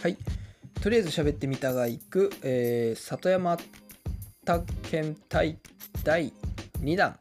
[0.00, 0.16] はい。
[0.80, 3.58] とりあえず喋ってみたがいく、えー、里山
[4.44, 5.58] 探検隊
[6.04, 6.32] 第
[6.80, 7.18] 2弾、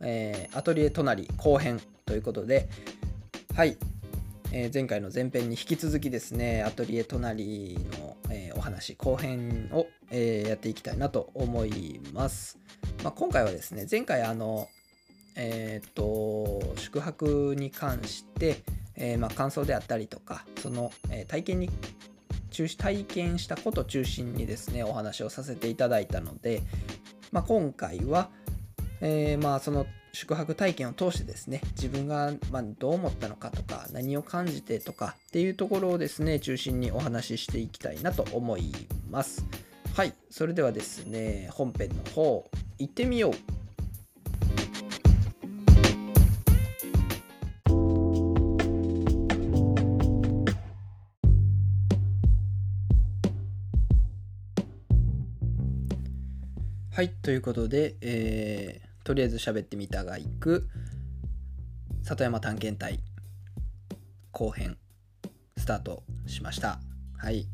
[0.00, 2.70] えー、アトリエ隣後編ということで、
[3.54, 3.76] はい。
[4.50, 12.56] えー、前回の前編に引き続きですね、アトリエ隣の、え、お話後編を、え、やっていきたいなと思います。
[13.04, 14.68] まあ、今回はですね、前回あの、
[15.36, 18.62] えっと、宿泊に関して、
[18.98, 21.70] えー、まあ、感想であったりとかその、え、体験に
[22.50, 26.62] 中体験したこと中心にですねお話をさせていただいたので、
[27.30, 28.30] まあ、今回は、
[29.00, 38.72] えー、まあその宿泊体験を通してですね自分がまどう思ったのかとか何を感じてとかっていうところをですね中心にお話ししていきたいなと思い
[39.10, 39.44] ます。
[39.94, 40.14] はい。
[40.30, 43.57] それではですね本編の方行ってみよう。
[56.98, 60.66] はい、ということで、えー、とりあえず喋ってみたがいく
[62.02, 62.98] 里山探検隊
[64.32, 64.76] 後編
[65.56, 66.80] スタートしました。
[67.16, 67.46] はい。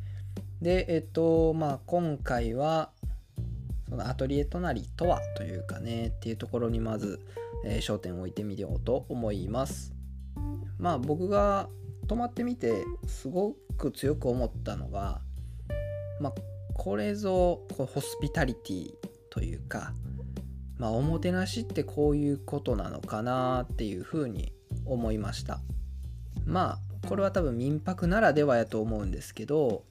[0.63, 2.89] で、えっと、まあ今回は
[3.87, 7.21] そのアトリエ隣とはというかねっていうところにまず、
[7.67, 9.93] えー、焦点を置いてみようと思います。
[10.79, 11.69] まあ僕が
[12.09, 15.21] 泊まってみてすごく強く思ったのが、
[16.19, 16.33] まあ
[16.73, 19.93] これぞこホスピタリティというか、
[20.79, 24.53] まあ、おもてなしってこういうことなのかなっていうふうに
[24.87, 25.59] 思いました。
[26.47, 29.83] まあこれは多分民泊ならではやと思うんですけど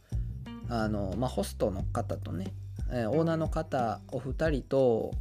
[0.69, 2.53] あの、まあ、ホストの方とね
[2.89, 5.11] オーナーの方お二人と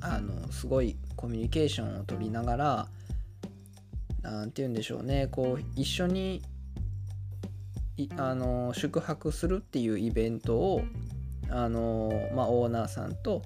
[0.00, 2.88] あのすごいコミュニケーションを取りながら
[4.22, 6.42] 何て言うんでしょうねこう一緒に
[8.16, 10.82] あの宿泊するっていうイベントを
[11.50, 13.42] あの、まあ、オーナーさんと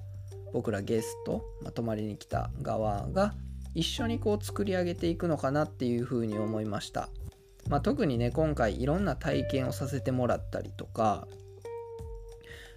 [0.53, 3.33] 僕らゲスト、まあ、泊まりに来た側が
[3.75, 7.09] 一緒にこう作り上げていくのかなっていうふうに思いました、
[7.67, 11.27] まあ、特にね今回いろんな体験をさせてもらったりとか、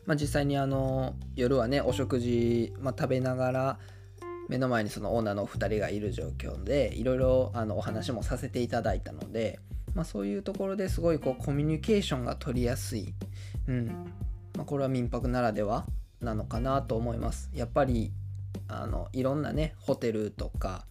[0.06, 3.78] まあ、実際にあの夜はねお食事、まあ、食べながら
[4.49, 9.59] 目の前にそのオーナーのお二人がいる状況でいろいろあのお話もさせていただいたので、
[9.94, 13.15] まあ、そういうところですごいこうコミュニケーションが取りやすい、
[13.69, 13.87] うん。
[14.56, 15.87] まあ、これは民泊ならでは
[16.22, 17.50] なのかなと思います。
[17.53, 18.12] やっぱり
[18.69, 20.87] あのいろんなねホテルとか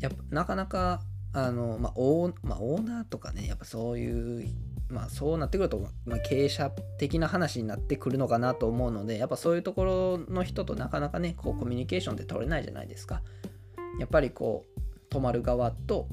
[0.00, 1.00] やっぱなかなか
[1.32, 4.54] あの、まあオーまあ、オーナーとかねやっぱそういう
[4.88, 13.22] まあそうなってくると、まあ、経営者的な話になってくるのかなと思うのでやっぱそういうところの人となかなかねこうコミュニケーションって取れないじゃないですか。
[13.98, 16.08] やっぱりこう泊まる側と、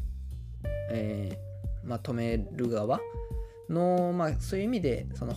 [0.90, 3.00] えー、まあ、止める側
[3.70, 5.36] の、まあ、そういう意味でその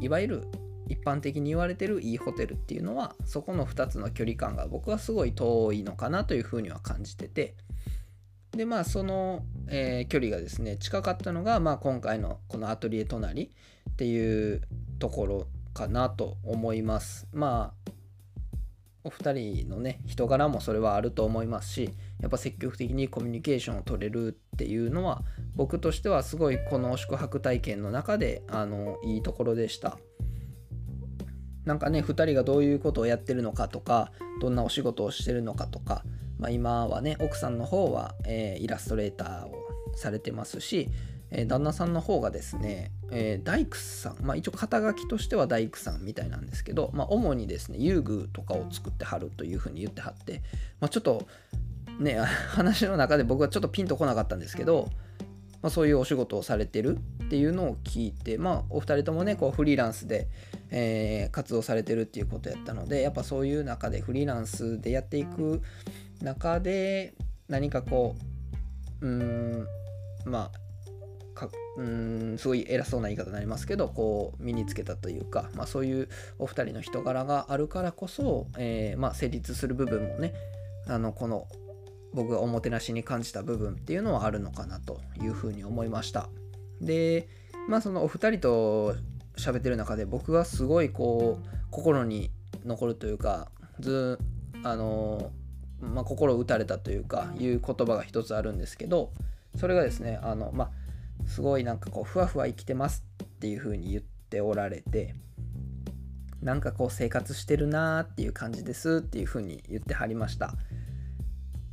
[0.00, 0.48] いわゆる
[0.88, 7.54] 一般的に言われてるいいホテルっていうのはそこの2つの距離感が僕はすごい遠いのかなというふうには感じてて
[8.52, 13.50] でまあその、えー、距離がですね近かったのが、まあ、今回のこのアトリエ隣
[13.90, 14.62] っていう
[14.98, 17.90] ところかなと思いますまあ
[19.06, 21.90] お二人のね人柄もそれはあると思いますし
[22.20, 25.22] やっぱ積極的にコミュニケーションを取れるっていうのは
[25.54, 29.98] 僕としてはすごいこの宿泊体験の中であのいいところでした。
[31.64, 36.04] なんかね2人がどういうことをやってるのかとかどんなお仕事をしてるのかとか、
[36.38, 39.64] まあ、今はね奥さんの方は、えー、イラストレーターを
[39.96, 40.88] されてますし、
[41.30, 50.42] えー、旦那さんの方がですね、えー、大工さん、まあ、一応肩書きとしては大工さんみたいなんですけど、まあ、主にですね遊具とかを作ってはるというふうに言ってはって、
[50.80, 51.26] まあ、ちょっと
[51.98, 52.18] ね
[52.50, 54.90] 話の中で僕はちょっとピンとこなかったんですけど、
[55.64, 60.28] まあ、そういうお仕事をされてるっていうのを聞いて、まあ、お二人ともねこうフリーランスで、
[60.70, 65.62] えー、活動されてるっていうことやったのでやっぱそういう中でフリーランスでやっていく
[66.20, 67.14] 中で
[67.48, 68.14] 何かこ
[69.00, 69.66] ううん
[70.26, 71.48] まあか
[71.78, 80.34] うんすごい偉そうな言い方になりますけどこう身につけたというか、まあ、そういうお二人の人柄があるからこそ、えー、まあ、成立する部分もね
[80.86, 81.48] あのこの
[82.14, 86.28] 僕がおもてなしに感じた部分っていうのはあるのかなというふうに思いました。
[86.80, 87.28] で
[87.68, 88.94] まあそのお二人と
[89.36, 92.30] 喋ってる中で僕がすごいこう心に
[92.64, 93.48] 残るというか
[93.80, 94.18] ず
[94.62, 95.32] あの
[95.80, 99.12] まあ、心打たれたというかいう言葉が一つあるんですけど
[99.56, 100.70] それがですねあのまあ
[101.28, 105.14] すごいなんかこうふわふわ生きてますっていう風に言っておられて
[106.42, 110.54] なんかこう生活してるなーっていう感じですっていう風に言ってはりました。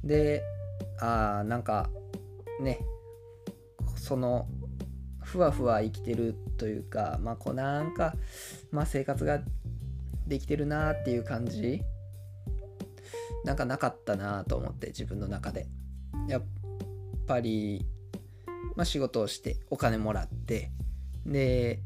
[0.03, 0.43] で
[0.99, 1.89] あーなんか
[2.59, 2.79] ね
[3.95, 4.47] その
[5.21, 8.13] ふわふわ生きてるというかまあこうなんか、
[8.71, 9.41] まあ、生活が
[10.27, 11.81] できてるなっていう感じ
[13.45, 15.67] なんかなかったなと思って自分の中で。
[16.27, 16.43] やっ
[17.27, 17.85] ぱり、
[18.75, 20.71] まあ、仕事をしてお金もらって
[21.25, 21.79] で、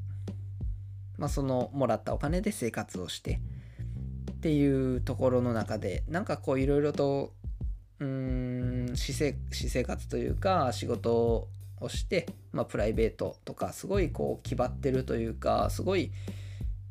[1.17, 3.39] まあ、そのもらったお金で生活をして
[4.31, 7.33] っていうところの中でなんかこういろいろと
[8.05, 11.47] うん私生私生活というか仕事
[11.81, 16.11] をして、まあ、プライベートとかすごいこう気張ってるというかすごい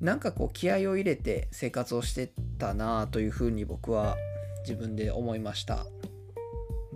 [0.01, 4.17] なんかこう気合を入れて生活をしてたなというふうに僕は
[4.61, 5.87] 自分で思いました。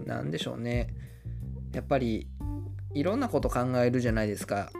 [0.04, 0.88] 何でしょうね。
[1.72, 2.26] やっぱり
[2.94, 4.70] いろんなこと考えるじゃないですか。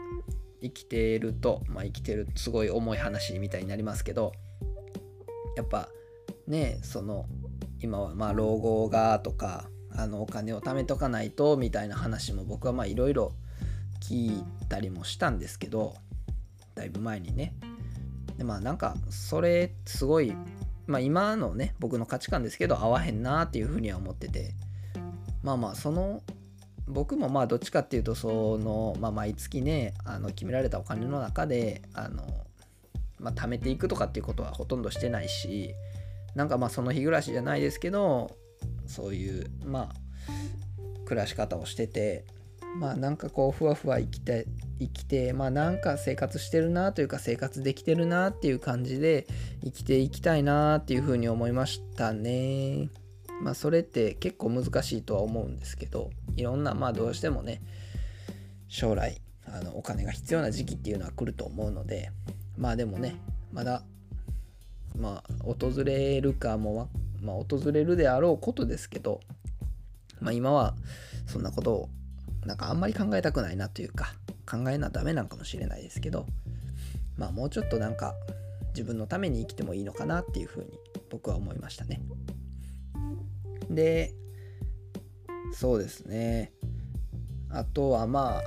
[0.61, 4.33] 生きてるとまあ生きてるすごい重い話みたいになりますけど
[5.55, 5.89] やっぱ
[6.47, 7.25] ねその
[7.81, 13.33] 今はまあ老後がとかあのお金を貯めとかないとみたいな話も僕はまあいろいろ
[14.01, 15.95] 聞いたりもしたんですけど
[16.75, 17.53] だいぶ前にね。
[18.37, 20.33] でまあなんかそれすごい
[20.87, 24.53] まあ今のね僕の価値観ですけど合わへんなっていうふうには思ってて
[25.43, 26.21] まあまあその
[26.87, 32.23] 僕もまあどっちかっていうとその、まあ、毎月ねあの決められたお金の中であの、
[33.19, 35.75] まあ、貯めていくとかっていうことはほとんどしてないし
[36.35, 38.35] なんかまあその日暮らしじゃないですけど
[38.87, 42.25] そういうまあ暮らし方をしてて
[42.77, 44.45] まあなんかこうふわふわ生きて
[44.79, 49.27] 生きてまあなんか生活してるなというか生活できてるなっていう感じで
[49.63, 52.89] 生きていきたいなっていうふうに思いましたね。
[53.41, 57.61] まあそれって結構難しいとは思うんですけどいろんなまあどうしてもね
[58.67, 62.11] 将来あのお金が必要な時期っていうのは来ると思うので
[62.57, 63.15] まあでもね
[63.51, 63.83] まだ
[64.97, 66.89] まあ訪れるかも、
[67.21, 69.21] まあ、訪れるであろうことですけど
[70.19, 70.75] まあ今は
[71.27, 71.89] そんなことを
[72.45, 74.13] なんかあんまり考えたくないなというか
[74.49, 76.25] 考えなダメなんかもしれないですけど
[77.17, 78.13] まあもうちょっとなんか
[78.69, 80.71] 自分のために生きてもいいのかなっていうふうに
[81.09, 82.01] 僕は思いましたね。
[83.69, 84.13] で
[85.53, 86.51] そうですね
[87.49, 88.41] あとはまあ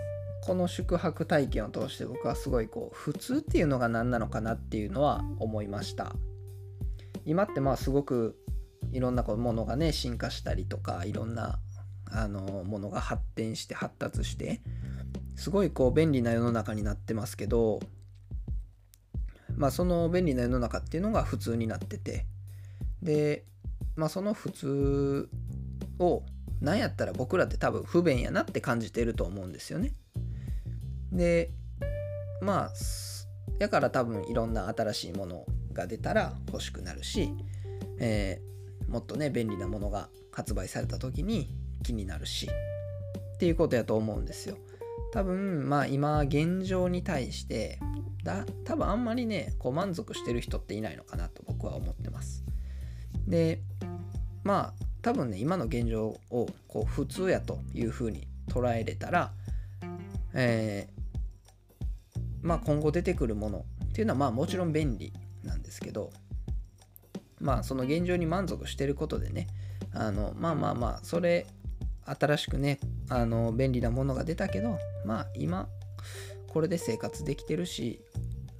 [0.45, 6.13] この宿泊体験を通して僕はすごいこう普通っていうのが何なのかなっていうのは思いました
[7.25, 8.37] 今ってまあすごく
[8.93, 11.59] いろんなものがね進化したりとかいろんな
[12.11, 14.61] あのものが発展して発達して
[15.37, 17.81] すごいこう便利な世の中になってますけど
[19.57, 22.27] まあその便利な世の中っていうのが普通になってて
[23.03, 23.45] で
[23.97, 25.29] まあその普通
[25.99, 26.23] を
[26.61, 29.95] 何やったら僕らって多分不便やなって感じてると思うんですよね。
[31.11, 31.51] で
[32.41, 32.71] まあ
[33.59, 37.31] やから多分いろんな新しいものが出たら欲しくなるし、
[37.99, 41.49] えー、もっとね便利なものが発売された時に
[41.83, 42.49] 気になるし
[43.35, 44.57] っていうことやと思うんですよ。
[45.13, 47.79] 多分まあ今現状に対して
[48.25, 52.45] だ多分あんまりねこう満足してる人っていないのかなと僕は思ってます。
[53.27, 53.61] で
[54.43, 59.33] まあ多分ね今の現状をこう普通やというふうに捉えれたら、
[60.35, 65.13] えー、まあ今後出てくるものっていうのはまあもちろん便利
[65.45, 66.11] なんですけど
[67.41, 69.49] まあその現状に満足してることでね
[69.93, 71.47] あのまあまあまあそれ
[72.05, 75.69] 新しくねあの便利なものが出たけどまあ今
[76.49, 78.01] これで生活できてるし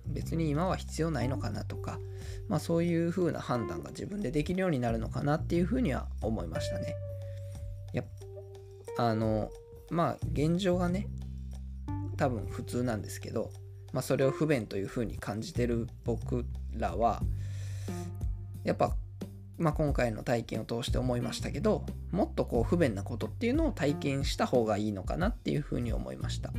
[0.07, 1.99] 別に今は必要ないのかなとか、
[2.49, 6.95] まあ、そういう風な判断が自分でできるようになるのかなっていうふうには思いましたね。
[7.93, 8.05] や
[8.99, 9.51] あの
[9.91, 11.09] まあ現状がね
[12.17, 13.51] 多分普通なんですけど、
[13.93, 16.45] まあ、それを不便というふうに感じてる僕
[16.77, 17.23] らは
[18.65, 18.97] やっぱ、
[19.59, 26.53] まあ、今回の体験を通して思いましたけどもっとこう不便なことっていうのを体験した方がいいのかなっていうふうに思いました。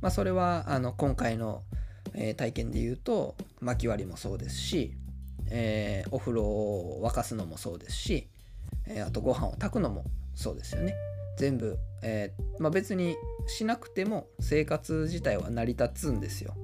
[0.00, 1.62] まあ、それはあの今回の
[2.14, 4.94] えー、体験で言うと薪割りもそうですし、
[5.50, 8.28] えー、お風呂を沸かすのもそうですし、
[8.86, 10.94] えー、あとご飯を炊くのもそうですよね
[11.36, 16.54] 全部、えまあ、別にしなくても生活自体は成り立つんですよ。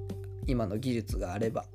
[0.45, 1.65] 今の技術があれば。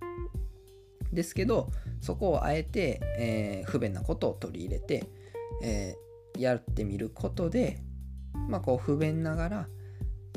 [1.12, 5.04] ですけどそこをあえて、え不便なことを取り入れて、
[5.62, 5.94] え
[6.38, 7.82] やってみることで
[8.48, 9.68] まあこう不便ながら、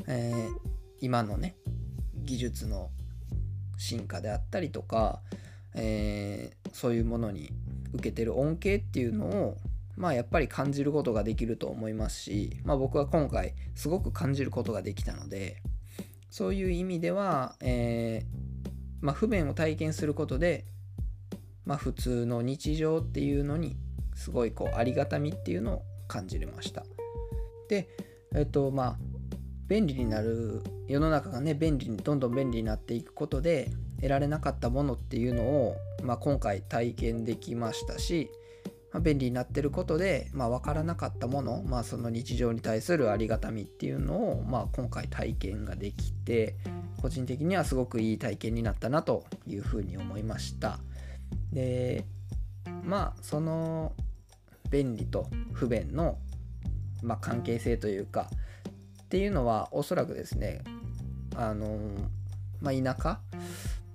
[0.06, 0.48] え
[1.00, 1.56] 今のね
[2.24, 2.90] 技術の
[3.78, 5.20] 進化であったりとか、
[5.74, 7.50] え、そういうものに
[7.92, 9.56] 受けてる恩恵っていうのを
[9.96, 15.62] まあやっぱり感じることができると思いますし、まあ、僕は今回すごく感じることができたので
[16.30, 20.66] そういう意味では、えー、まあ、不便を体験することで、
[21.64, 23.76] まあ、普通の日常っていうのに
[24.14, 26.84] すごいこうありがたみっていうのを感じれました。
[27.68, 27.88] で
[28.34, 28.98] えっとまあ
[29.66, 38.30] 便利になる世の中がね便利にどんどん便利になっていくことで得られなかったものっていうのを、まあ、今回体験できましたし、
[38.92, 46.56] まあ、便利になってることで、まあ、分からなかったもの、まあ、その日常に対するありがたみっていうのを、まあ、今回体験ができて
[47.00, 50.78] 個人的にはすごくいい体験になったなというふうに思いました。
[51.52, 52.04] で
[52.84, 53.92] まあその
[54.70, 56.18] 便利と不便の、
[57.02, 58.30] まあ、関係性というか
[59.02, 60.62] っていうのはおそらくですね
[61.36, 61.78] あの
[62.60, 63.20] まあ、田舎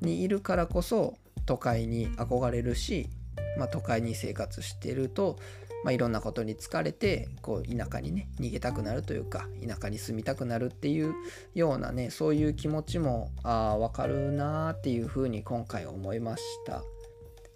[0.01, 3.09] にいるからこそ都会に憧れるし、
[3.57, 5.37] まあ、都会に生活してると、
[5.83, 11.13] まあ、いろんなことに疲れてこう田舎にね逃げたくなるというか田舎に住みたくなるっていう
[11.55, 16.83] ようなねそういう気持ちもあ分かるなっていうふうに今回思いました。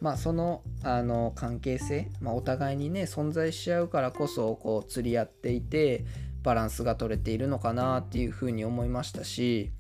[0.02, 6.06] まあそのあの関係性、まあ、お互いにね存在し合うからこそこう釣り合っていて
[6.44, 9.72] バランスが取れているのかなっていうふうに思いましたし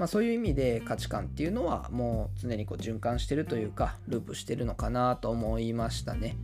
[0.00, 6.38] まあ、そういう意味で価値観っていうのはもう常にこう循環してるというかループしてるのかなと思いましたね。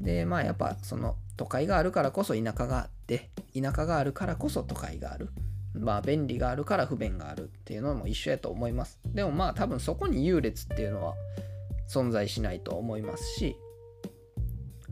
[0.00, 5.28] でまあやっぱその都会があるからこそ田舎があって田舎があるからこそ都会がある。
[5.72, 8.98] まあ便利があるから不便があるっていうのも一緒やと思います。
[9.06, 11.14] でもまあ多分そこに優劣っていうのは
[11.88, 13.56] 存在しないと思いますし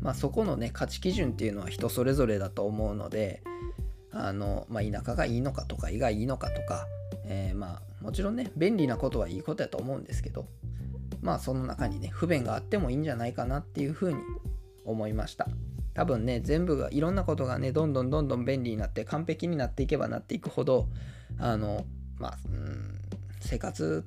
[0.01, 3.43] まあそこのね価値基準っていうのは人それぞれだと思うので
[4.13, 6.87] あの、まあ、田舎がいいのか都会がいいのかとか
[7.27, 10.47] えー、まあもちろんね便利なことはいいことやと思うんですけど
[11.21, 14.19] まあその中にね不便があってもいいんじゃないかなっていうふうに
[14.85, 15.49] 思いました。
[15.95, 20.89] 多分ね全部がいろんなことがねどんどんどんどん便利になって完璧になっていけばなっていくほど
[21.39, 21.87] あの
[22.19, 23.01] まあうん
[23.41, 24.07] 生活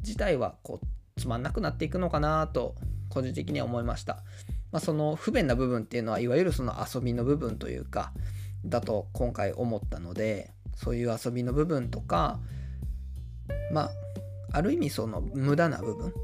[0.00, 2.74] 自体はこうつまんなくなっていくのかなと
[3.08, 4.22] 個人的には思いました、
[4.72, 8.12] まあ、その不便な部分っていうのはいわゆるその遊びの部分というか
[8.64, 12.40] だと今回思ったのでそういう遊びの部分とか
[13.70, 13.90] まあ
[14.52, 16.14] ある意味その無駄な部分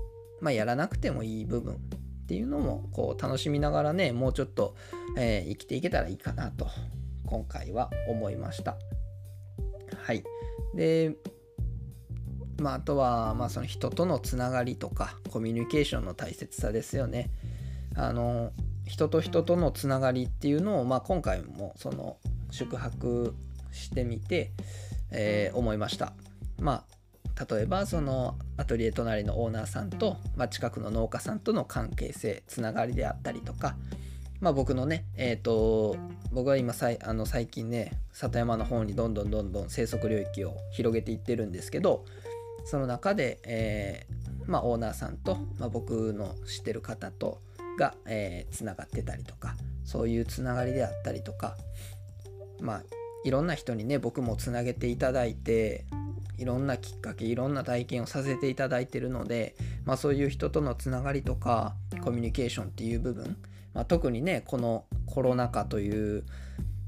[0.40, 1.78] まあやらなくてもいい部分っ
[2.26, 4.74] ていうのもこう楽しみながらねもうちょっと、
[5.18, 6.68] えー、生きていけたらいいかなと
[7.26, 8.76] 今回は思いました。
[10.04, 10.24] はい。
[10.74, 11.16] で
[12.58, 17.30] まああとはまあその人とのつながりとかコミュニケーションの大切さですよね。
[17.94, 18.52] あの
[18.86, 22.16] 人と人とのつながりっていうのを、まあ、今回もその
[22.50, 23.34] 宿泊
[23.76, 24.52] してみて、
[25.10, 26.12] えー、思いました。
[26.58, 26.96] まあ
[27.50, 33.76] 例えばそのアトリエ隣のオーナーさんと、まあ、近くの農家さんとの関係性つながりであったりとか、
[34.40, 35.96] まあ、僕のねえっ、ー、と
[36.32, 42.06] 僕は今さいあの最近ね里山の方にどんどんどんどん生息領域を広げていってるんですけど
[42.64, 47.40] その中で、えー、まあ、オーナーさんと、まあ、僕の知ってる方と
[47.78, 51.56] が、えー、つながってたりとかそういうつながりであったりとか
[52.60, 52.82] まあ
[53.24, 55.84] いろんな人にね僕もつなげていただいて
[56.38, 63.36] いろんなきっかけいろんな体験をさせていただいてるので、まあ、そういう人とのつながりとかコミュニケーションっていう部分、
[63.72, 66.24] まあ、特にねこのコロナ禍という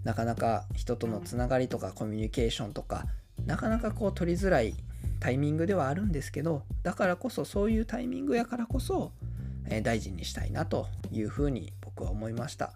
[0.05, 3.07] なかなか人とのつながりとかコミュニケーションとか
[3.47, 4.75] なかなかこう取りづらい
[5.21, 9.13] タイミングではあるんですけどだからこそそういうタイミングやからこそ、
[9.69, 12.73] え、大事にしたいなというふうに僕は思いました。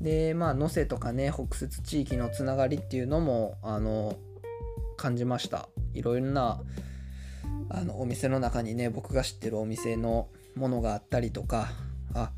[0.00, 4.16] でまあ能勢とかね北摂地域のつながりっていうのもあの
[4.96, 6.60] 感じましたいろいろな
[7.70, 11.68] あのお店の中にね僕が知ってるお店のものがあったりとか
[12.14, 12.30] あ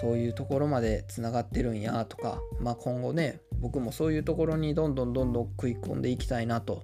[0.00, 6.82] そういうところまでつながってるんやとか、まあ、今後ね僕もそういうところにどんどんどんどん食い込んでいきたいなと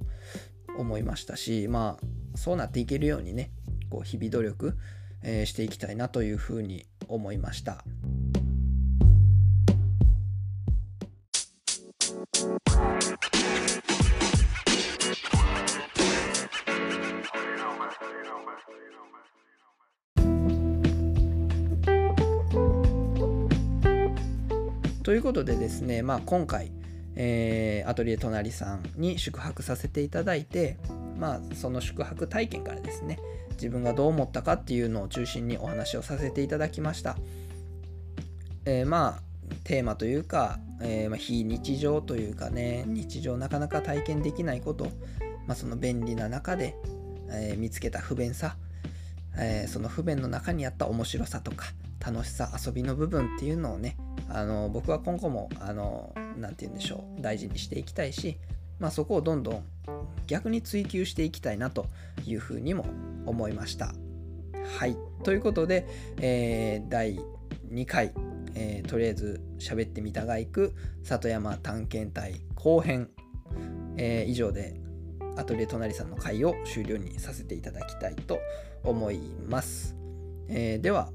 [0.79, 3.50] 思いましたしまあそうなっていけるようにね
[3.91, 4.79] こう日々努力、
[5.23, 7.85] えー、していきたいなというふうに思いました。
[25.23, 26.73] いうことでですね、まあ、今回、
[27.14, 30.79] えー、アトリエ隣さんに宿泊させていただいて、
[31.17, 33.21] まあ、その宿泊体験からですね
[33.52, 37.17] 自分がどう思ったかっていうのを中心にお話をさせていただきました、
[38.64, 39.23] えー、まあ
[39.62, 44.87] テーマというか、えー、まあ、非日常というかね日常なかなか体験できないこと、
[45.47, 46.75] まあ、その便利な中で、
[47.31, 48.57] えー、見つけた不便さ、
[49.38, 51.67] え、その不便の中にあった面白さとか
[52.05, 53.97] 楽しさ遊びの部分っていうのをね
[54.34, 58.38] あの僕は今後もあのなて言うんでしょう大事にしていきたいし、
[58.78, 59.64] まあ、そこをどんどん
[60.26, 61.86] 逆に追求していきたいなと
[62.24, 62.86] いうふうにも
[63.26, 63.92] 思いました。
[64.78, 65.86] はいということで、
[66.18, 67.18] えー、第
[67.70, 68.12] 2回、
[68.54, 73.08] えー、とりあえず喋ってみたがいく里山探検隊後編
[73.96, 74.74] えー、以上で
[75.36, 78.38] アトリエ隣さんの会を終了にさせていただきたいと
[78.84, 79.96] 思います。
[80.48, 81.10] え、では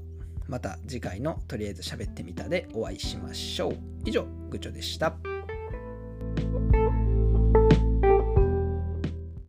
[0.48, 3.78] また次回のとりあえず喋ってみたでお会いしましょう。
[4.04, 5.16] 以上、グチョでした。